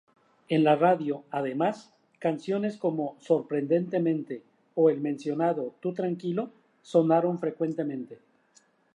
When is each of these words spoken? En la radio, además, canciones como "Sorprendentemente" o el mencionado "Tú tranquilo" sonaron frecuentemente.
En 0.49 0.63
la 0.63 0.75
radio, 0.75 1.25
además, 1.29 1.93
canciones 2.17 2.75
como 2.77 3.17
"Sorprendentemente" 3.19 4.41
o 4.73 4.89
el 4.89 4.99
mencionado 4.99 5.75
"Tú 5.79 5.93
tranquilo" 5.93 6.49
sonaron 6.81 7.37
frecuentemente. 7.37 8.17